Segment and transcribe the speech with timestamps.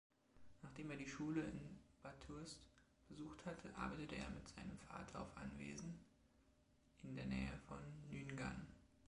[0.63, 2.59] Nachdem er die Schule in Bathurst
[3.07, 5.93] besucht hatte, arbeitete er mit seinem Vater auf Anwesen
[7.03, 7.77] in der Nähe von
[8.09, 8.65] Nyngan.